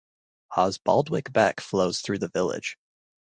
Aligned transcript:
Osbaldwick 0.57 1.31
Beck 1.31 1.59
flows 1.61 2.01
through 2.01 2.17
the 2.17 2.27
village. 2.27 2.79